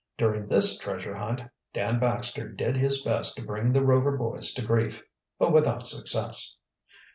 During 0.17 0.47
this 0.47 0.79
treasure 0.79 1.13
hunt 1.13 1.43
Dan 1.75 1.99
Baxter 1.99 2.49
did 2.49 2.75
his 2.75 3.03
best 3.03 3.35
to 3.35 3.43
bring 3.45 3.71
the 3.71 3.85
Rover 3.85 4.17
boys 4.17 4.51
to 4.55 4.65
grief, 4.65 5.03
but 5.37 5.53
without 5.53 5.87
success. 5.87 6.55